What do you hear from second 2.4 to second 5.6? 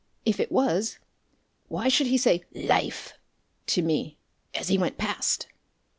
'LIFE' to me as he went past?"